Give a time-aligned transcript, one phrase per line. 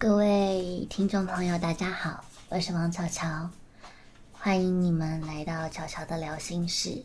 [0.00, 3.50] 各位听众朋友，大家好，我是王巧巧，
[4.32, 7.04] 欢迎你们来到巧巧的聊心事。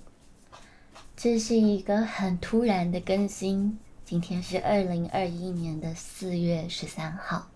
[1.17, 7.49] 这是一个很突然的更新，今天是二零二一年的四月十三号。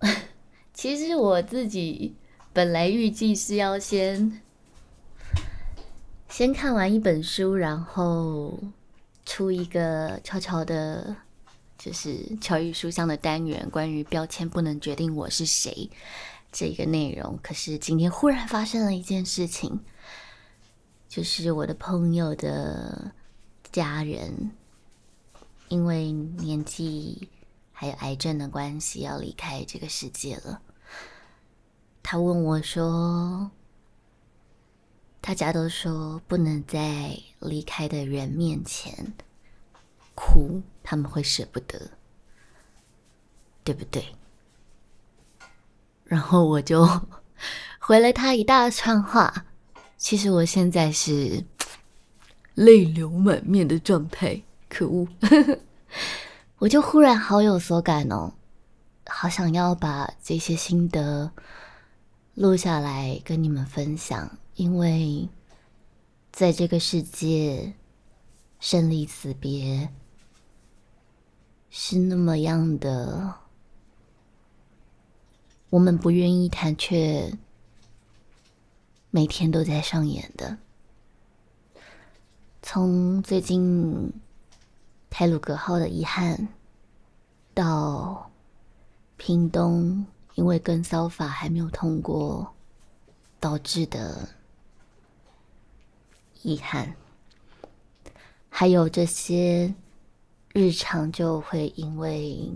[0.74, 2.14] 其实我自己
[2.52, 4.42] 本来预计是要先
[6.28, 8.60] 先看完一本书，然后
[9.24, 11.16] 出一个悄悄的。
[11.78, 15.90] 就是乔玉书香的单元，关于标签不能决定我是谁
[16.50, 17.38] 这个内容。
[17.42, 19.80] 可是今天忽然发生了一件事情，
[21.08, 23.12] 就是我的朋友的
[23.70, 24.52] 家人
[25.68, 27.28] 因为年纪
[27.72, 30.62] 还有癌症的关系要离开这个世界了。
[32.02, 33.50] 他问我说
[35.20, 39.12] ：“大家都说不能在离开的人面前。”
[40.36, 41.92] 哭，他们会舍不得，
[43.64, 44.04] 对不对？
[46.04, 46.86] 然后我就
[47.80, 49.46] 回了他一大串话。
[49.96, 51.42] 其实我现在是
[52.54, 55.08] 泪流满面的状态，可恶！
[56.58, 58.34] 我就忽然好有所感哦，
[59.06, 61.32] 好想要把这些心得
[62.34, 65.30] 录下来跟你们分享，因为
[66.30, 67.72] 在这个世界，
[68.60, 69.88] 生离死别。
[71.78, 73.34] 是那么样的，
[75.68, 77.30] 我们不愿意谈，却
[79.10, 80.56] 每天都在上演的。
[82.62, 84.10] 从最近
[85.10, 86.48] 泰鲁格号的遗憾，
[87.52, 88.30] 到
[89.18, 92.54] 屏东因为跟骚法还没有通过
[93.38, 94.26] 导致的
[96.42, 96.96] 遗憾，
[98.48, 99.74] 还有这些。
[100.58, 102.50] 日常就会因为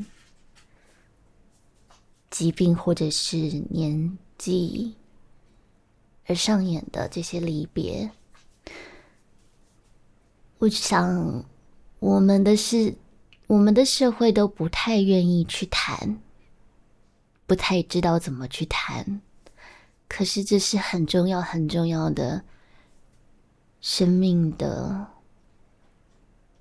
[2.30, 3.36] 疾病或者是
[3.68, 4.94] 年纪
[6.26, 8.10] 而上演的这些离别，
[10.56, 11.44] 我想
[11.98, 12.96] 我们的是
[13.46, 16.18] 我们的社会都不太愿意去谈，
[17.46, 19.20] 不太知道怎么去谈。
[20.08, 22.42] 可是这是很重要很重要的
[23.83, 25.06] 生命的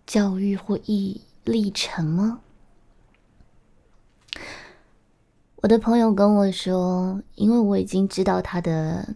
[0.06, 1.22] 教育或意义。
[1.50, 2.42] 历程吗？
[5.58, 9.16] 我的朋友跟我说，因为我已经知道他的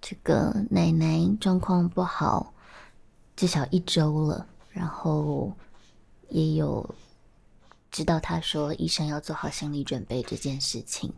[0.00, 2.54] 这个奶奶状况不好，
[3.36, 5.52] 至少一周了，然后
[6.30, 6.94] 也有
[7.90, 11.12] 知道他说医生要做好心理准备这件事情。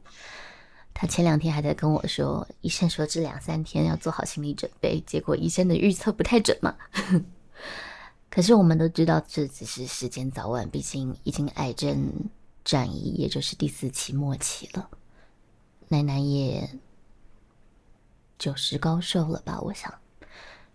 [0.92, 6.74] 他前两天还在跟我说，医生说这两三天要做好心理准备，结果医生的预测不太准嘛。
[8.28, 12.28] 可是我们都知道，这只是时间早晚，毕竟已经癌症
[12.64, 14.91] 转移，也就是第四期末期了。
[15.88, 16.69] 奶奶也
[18.38, 19.59] 九十高寿了吧？
[19.62, 19.94] 我想，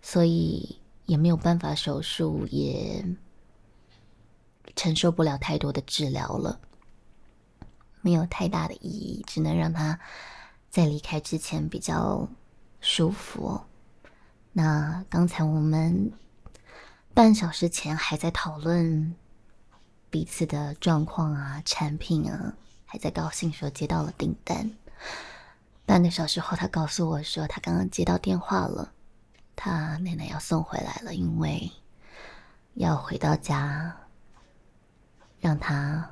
[0.01, 3.05] 所以也没有办法手术，也
[4.75, 6.59] 承受不了太多的治疗了，
[8.01, 9.99] 没有太大的意义，只能让他
[10.71, 12.27] 在离开之前比较
[12.79, 13.61] 舒服。
[14.53, 16.11] 那刚才我们。
[17.13, 19.15] 半小时前还在讨论
[20.09, 22.55] 彼此的状况啊、产品啊，
[22.85, 24.71] 还在高兴说接到了订单。
[25.85, 28.93] 半个小时后，他告诉我说他刚刚接到电话了，
[29.57, 31.69] 他奶奶要送回来了，因为
[32.75, 33.97] 要回到家
[35.41, 36.11] 让他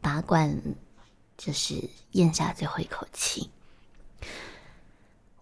[0.00, 0.60] 拔罐，
[1.36, 3.48] 就是咽下最后一口气。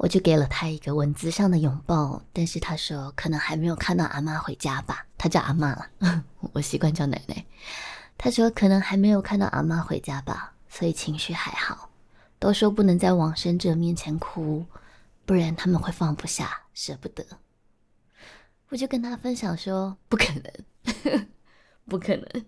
[0.03, 5.91] 我就给了他一个文字上的拥抱，但是他说可能还没有看到阿妈回家吧，他叫阿妈了，
[6.55, 7.44] 我习惯叫奶奶。
[8.16, 11.91] 他说可能还没有看到阿妈回家吧，所以情绪还好。
[12.39, 14.65] 都说不能在往生者面前哭，
[15.27, 17.22] 不然他们会放不下，舍不得。
[18.71, 20.33] 我就跟他分享说不可
[21.12, 21.27] 能，
[21.87, 22.47] 不可能。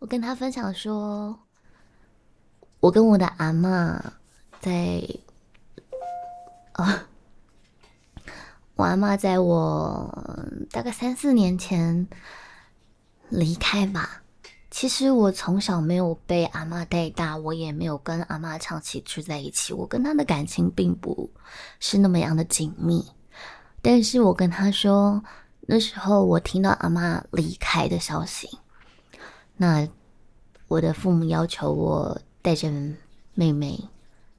[0.00, 1.38] 我跟他分享说，
[2.80, 4.02] 我跟我的阿妈
[4.58, 5.00] 在。
[6.76, 7.06] 啊，
[8.76, 10.24] 我阿妈在我
[10.70, 12.06] 大概三四年前
[13.28, 14.22] 离开吧。
[14.70, 19.72] 其实我从小没有被阿妈带大，我也没有跟阿妈长期住在一起。
[19.72, 21.30] 我跟她的感情并不
[21.80, 23.06] 是那么样的紧密。
[23.80, 25.24] 但是我跟她说，
[25.62, 28.58] 那时候我听到阿妈离开的消息，
[29.56, 29.88] 那
[30.68, 32.70] 我的父母要求我带着
[33.32, 33.88] 妹妹。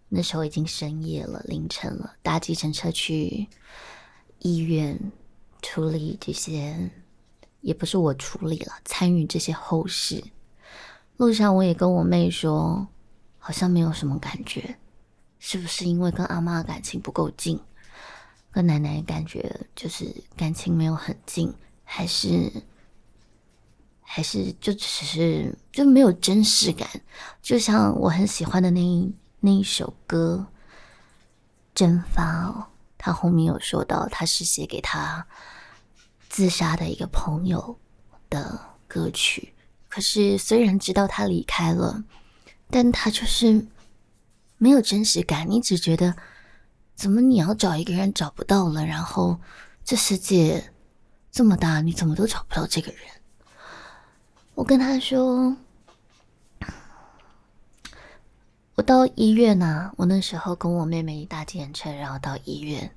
[0.10, 3.48] 那时候已经深夜了，凌晨了，搭计程车去
[4.40, 5.12] 医院
[5.62, 6.92] 处理这些，
[7.62, 10.24] 也不是我处理了，参与这些后事。
[11.18, 12.88] 路上我也跟我妹说，
[13.38, 14.78] 好像没有什么感觉，
[15.40, 17.60] 是不是因为跟阿妈感情不够近，
[18.52, 21.54] 跟奶奶感觉就是感情没有很近，
[21.84, 22.52] 还是
[24.02, 26.88] 还是就只是就没有真实感？
[27.42, 30.48] 就像我很喜欢的那一那一首歌
[31.76, 32.68] 《蒸发》哦，
[32.98, 35.28] 他后面有说到，他是写给他
[36.28, 37.78] 自杀的一个朋友
[38.30, 39.54] 的歌曲。
[39.88, 42.04] 可是虽然知道他离开了，
[42.70, 43.68] 但他就是
[44.58, 45.50] 没有真实感。
[45.50, 46.16] 你只觉得，
[46.96, 48.86] 怎么你要找一个人找不到了？
[48.86, 49.40] 然后
[49.86, 50.74] 这世界
[51.32, 53.02] 这么大，你怎么都找不到这个人？
[54.56, 55.56] 我跟他说。
[58.78, 62.92] 我到医院呐，我那时候跟我妹妹搭计程车，然后到医院，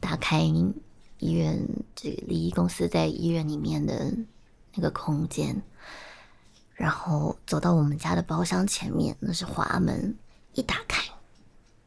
[0.00, 1.60] 打开医院
[1.94, 4.10] 这个礼仪公司在医院里面的
[4.72, 5.60] 那个空间，
[6.72, 10.16] 然后走到我们家的包厢前面，那是滑门，
[10.54, 11.02] 一打开，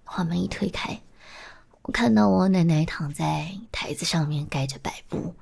[0.03, 1.01] 滑门一推开，
[1.81, 5.33] 我看到我奶奶躺在台子上面盖着白布，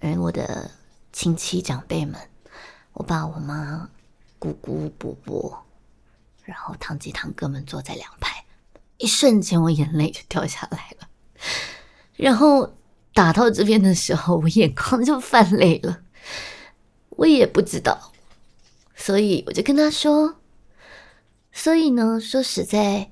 [0.00, 0.68] 而我的
[1.12, 2.20] 亲戚长辈们，
[2.94, 3.88] 我爸、我妈、
[4.40, 5.62] 姑姑、伯伯。
[6.46, 8.44] 然后堂吉堂哥们坐在两排，
[8.98, 11.08] 一瞬间我眼泪就掉下来了。
[12.16, 12.76] 然后
[13.12, 16.02] 打到这边的时候，我眼眶就泛泪了。
[17.10, 18.12] 我也不知道，
[18.94, 20.36] 所以我就跟他说
[21.50, 23.10] ：“所以呢，说实在，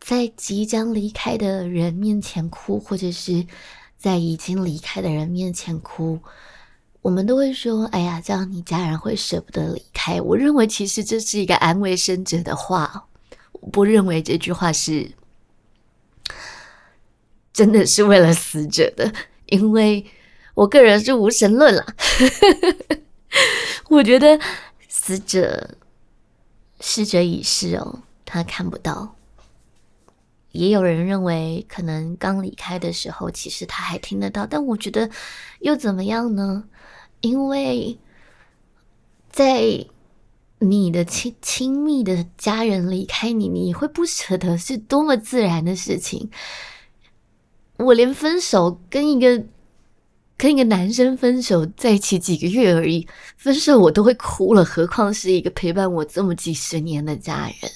[0.00, 3.46] 在即将离开的人面前哭，或者是
[3.98, 6.20] 在已经离开的人面前哭。”
[7.02, 13.06] 我们都会说：“哎呀，这样你家人会舍不得离开。”我认为其实这是一个安慰生者的话，
[13.52, 15.12] 我不认为这句话是
[17.52, 19.12] 真的是为了死者的，
[19.46, 20.04] 因为
[20.54, 21.86] 我个人是无神论啦。
[23.88, 24.38] 我觉得
[24.88, 25.76] 死者
[26.80, 29.16] 逝者已逝哦，他看不到。
[30.52, 35.08] 也有人认为，可能刚离开的时候，其实他还听得到，但我觉得
[35.60, 36.64] 又怎么样呢？
[37.20, 37.98] 因为
[39.30, 39.86] 在
[40.58, 46.30] 你的亲亲密的家人离开你，你会不舍得，是多么自然的事情。
[47.76, 49.44] 我连分手跟一个
[50.36, 53.06] 跟一个男生分手在一起几个月而已，
[53.36, 57.72] 分手我都会哭了，何况是一个陪伴我这么几十年的家人？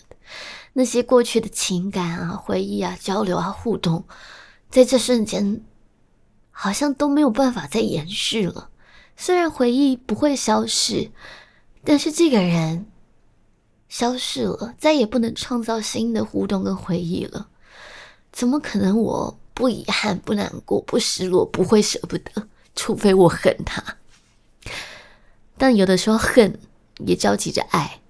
[0.74, 4.04] 那些过去的情感啊、回忆啊、交流啊、互动，
[4.70, 5.62] 在这瞬间
[6.50, 8.70] 好像都没有办法再延续了。
[9.16, 11.10] 虽然回忆不会消逝，
[11.84, 12.86] 但是这个人
[13.88, 17.48] 消失了，再也不能创造新的互动跟回忆了。
[18.32, 19.00] 怎么可能？
[19.00, 23.98] 我不遗憾、不难过、不失落，不会舍不得，除非我恨他。
[25.56, 26.58] 但有的时候恨
[27.06, 28.00] 也交集着爱。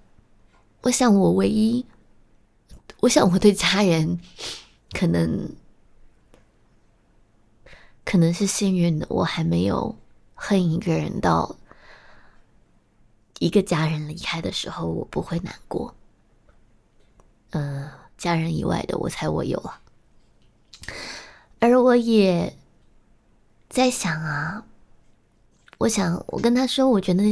[0.81, 1.85] 我想，我唯一，
[3.01, 4.19] 我想我对家人，
[4.91, 5.51] 可能
[8.03, 9.95] 可能是幸运的，我还没有。
[10.47, 11.55] 恨一个人到
[13.39, 15.95] 一个家人离开的时候，我不会难过。
[17.49, 19.81] 嗯，家人以外的，我猜我有啊。
[21.57, 22.55] 而我也
[23.69, 24.63] 在想啊，
[25.79, 27.23] 我想我跟他说，我觉得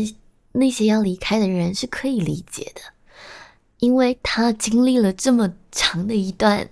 [0.51, 2.81] 那些要离开的人是可以理解的，
[3.77, 6.68] 因为他经历了这么长的一段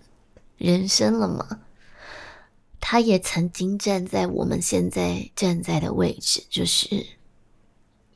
[0.57, 1.59] 人生了嘛。
[2.83, 7.05] 他也曾经站在我们现在站在的位置，就是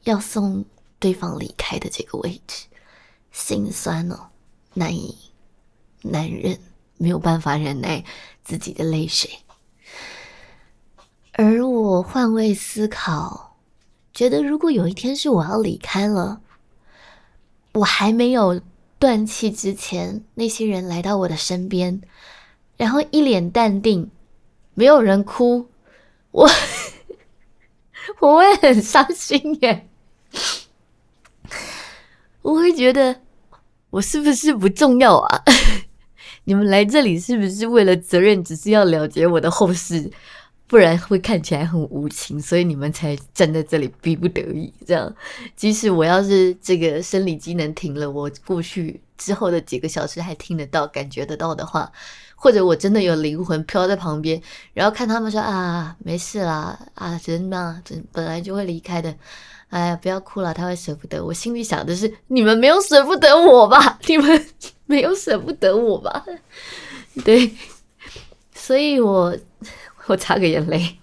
[0.04, 0.66] 要送
[1.00, 2.66] 对方离开的这个位置，
[3.32, 4.30] 心酸哦，
[4.74, 5.16] 难以
[6.02, 6.60] 难忍，
[6.98, 8.04] 没有办法忍耐
[8.44, 9.30] 自己的泪水。
[11.34, 13.58] 而我换位思考，
[14.14, 16.42] 觉得如果有一天是我要离开了，
[17.74, 18.60] 我还没有
[18.98, 22.02] 断气之前，那些人来到我的身边，
[22.78, 24.10] 然后一脸淡定。
[24.76, 25.68] 没有人哭，
[26.32, 26.50] 我
[28.20, 29.88] 我会很伤心耶，
[32.42, 33.22] 我会觉得
[33.90, 35.44] 我是不是不重要啊？
[36.44, 40.12] 你们来这里是不是为了责任，只是要了解我的后事，
[40.68, 45.16] 不然会看起来很无情，所以你们才站在这里，逼不得已这样。
[45.56, 51.92] 即使我要是这个生理机能停了，我过去之后的几个小时还听得到、感觉得到的话。
[52.38, 54.40] 或者我真的有灵魂飘在旁边，
[54.74, 57.82] 然后看他们说啊，没事啦，啊，人嘛，
[58.12, 59.16] 本来就会离开的，
[59.70, 61.24] 哎呀，不要哭了，他会舍不得。
[61.24, 63.98] 我心里想的是，你们没有舍不得我吧？
[64.06, 64.46] 你们
[64.86, 66.24] 没有舍不得我吧？
[67.24, 67.50] 对，
[68.54, 69.36] 所以我
[70.06, 71.00] 我擦个眼泪。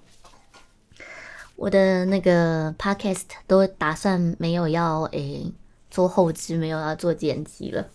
[1.56, 5.50] 我的那个 podcast 都打算没有要诶
[5.92, 7.90] 做后期，没有要做剪辑了。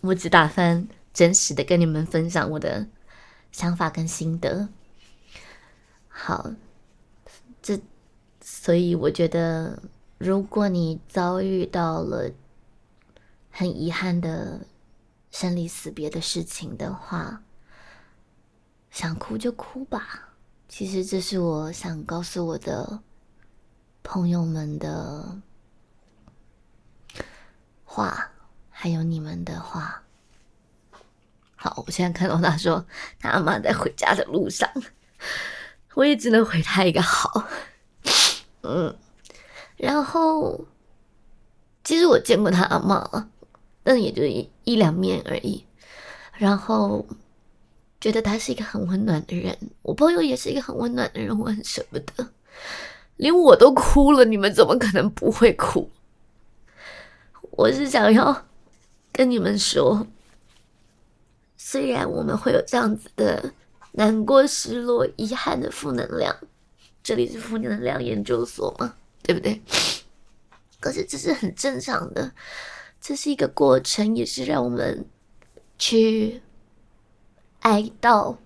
[0.00, 2.86] 我只打算真实的跟你们分享我的
[3.52, 4.70] 想法跟心得。
[6.08, 6.52] 好，
[7.60, 7.78] 这
[8.40, 9.82] 所以我觉得，
[10.16, 12.30] 如果你遭遇到了
[13.50, 14.66] 很遗憾的
[15.30, 17.42] 生离死别的事情的话，
[18.90, 20.30] 想哭就哭吧。
[20.66, 23.00] 其实这是我想告诉我的
[24.02, 25.40] 朋友们的
[27.98, 28.30] 话，
[28.70, 30.02] 还有你们的话。
[31.56, 32.86] 好，我现在看到他说
[33.18, 34.70] 他阿妈在回家的路上，
[35.94, 37.48] 我也只能回他一个好。
[38.62, 38.96] 嗯，
[39.76, 40.64] 然后
[41.82, 43.28] 其实我见过他阿妈，
[43.82, 45.66] 但也就一一两面而已。
[46.34, 47.04] 然后。
[48.00, 52.32] 觉得他是一个很温暖的人，我朋友也是一个很温暖的人，我很舍不得，
[53.16, 55.90] 连我都哭了，你们怎么可能不会哭？
[57.58, 58.46] 我是想要
[59.10, 60.06] 跟你们说，
[61.56, 63.52] 虽然我们会有这样子的
[63.90, 66.36] 难过、失落、遗憾的负能量，
[67.02, 69.60] 这里是负能量研究所嘛，对不对？
[70.78, 72.30] 可是这是很正常的，
[73.00, 75.04] 这是一个过程，也是让我们
[75.76, 76.40] 去。
[77.62, 78.36] 哀悼，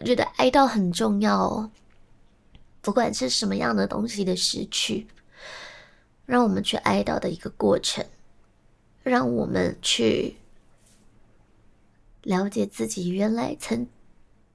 [0.00, 1.70] 我觉得哀悼很重要哦。
[2.80, 5.06] 不管是什么样的东西的失去，
[6.24, 8.02] 让我们去哀悼的一个过程，
[9.08, 10.36] 让我们去
[12.22, 13.88] 了解自己原来曾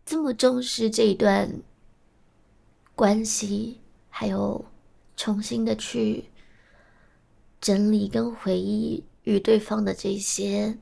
[0.05, 1.61] 这么重视这一段
[2.95, 4.65] 关系，还有
[5.17, 6.29] 重新的去
[7.59, 10.77] 整理跟回忆与对方的这些。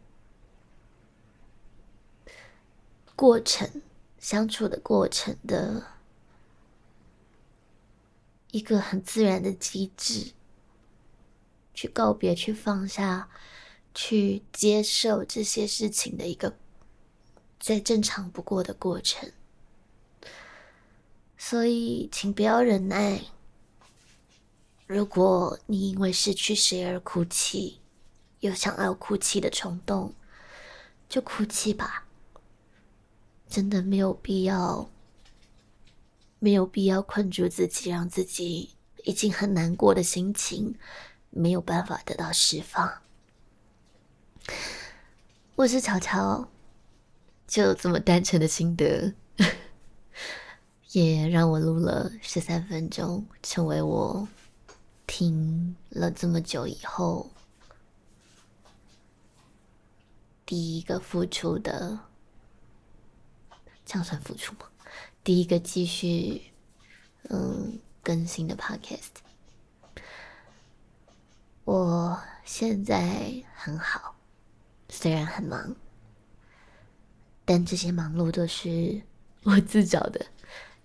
[3.15, 3.83] 过程
[4.17, 5.85] 相处的过程的
[8.49, 10.31] 一个很自然的机制，
[11.71, 13.29] 去告别、去放下、
[13.93, 16.57] 去接受这些事情的一个
[17.60, 19.31] 再正常不过的过程。
[21.38, 23.21] 所以，请不要忍耐。
[24.86, 27.79] 如果你因为失去谁而哭泣，
[28.41, 30.13] 有想要哭泣的冲动，
[31.10, 32.05] 就哭泣吧。
[33.50, 34.89] 真的没有必要，
[36.39, 40.75] 没有必要困住自己，让自己已经很难过的心情
[41.29, 43.00] 没有办法得到释放。
[45.55, 46.48] 我是乔乔，
[47.48, 49.13] 就这么单纯的心得，
[50.91, 54.27] 也让我录了十三分钟，成为我
[55.05, 57.29] 听了这么久以后
[60.45, 62.00] 第一个付出的。
[63.86, 64.67] 这样算付出吗？
[65.24, 66.41] 第一个继续
[67.29, 69.10] 嗯更新的 podcast，
[71.65, 74.10] 我现在很好，
[74.91, 75.75] 虽然很忙，
[77.45, 79.01] 但这些忙碌都是
[79.43, 80.24] 我自找的，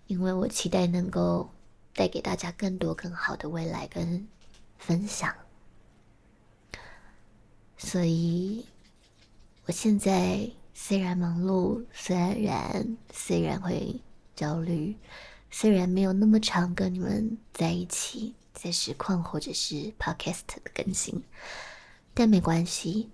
[0.07, 1.51] 因为我期待能够
[1.93, 4.27] 带给大家更多更好的未来跟
[4.79, 5.35] 分享，
[7.77, 8.65] 所以
[9.67, 10.51] 我现在。
[10.79, 13.99] 虽然忙碌，虽然虽然会
[14.35, 14.95] 焦虑，
[15.51, 21.25] 虽然没有那么长跟你们在一起，在实况或者是 podcast 的更新，
[22.13, 23.09] 但没关系，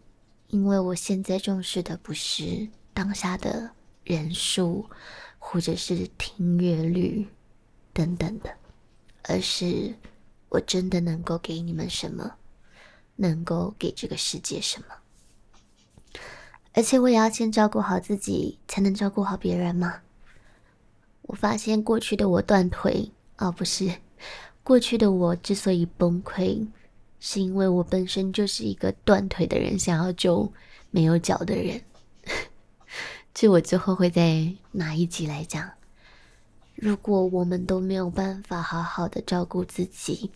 [0.52, 3.70] 因为我现在重视的不是当下的
[4.04, 4.86] 人数，
[5.38, 7.26] 或者是听阅率
[7.94, 8.54] 等等的，
[9.22, 9.94] 而是
[10.50, 12.34] 我真的能够给你们什么，
[13.16, 16.20] 能够给这个世界什么。
[16.74, 20.02] 而且我也要先照顾好自己，才能照顾好别人嘛。
[21.22, 23.90] 我发现过去的我断腿，哦，不是，
[24.62, 26.68] 过去的我之所以崩溃，
[27.24, 30.52] 是因为我本身就是一个断腿的人，想要救
[30.90, 31.80] 没有脚的人。
[33.32, 35.70] 这我之后会在哪一集来讲？
[36.74, 40.32] 如果我们都没有办法好好的照顾自己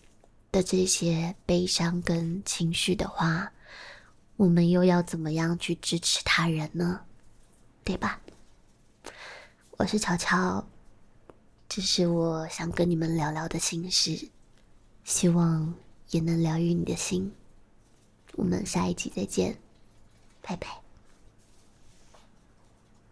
[0.49, 3.51] 的这些悲伤跟情绪的话，
[4.37, 7.01] 我们又要怎么样去支持他人呢？
[7.83, 8.21] 对吧？
[9.71, 10.65] 我是乔乔，
[11.67, 14.29] 这是我想跟你们聊聊的心事，
[15.03, 15.75] 希望
[16.11, 17.31] 也能疗愈你的心。
[18.33, 19.57] 我们下一集再见，
[20.41, 20.86] 拜拜。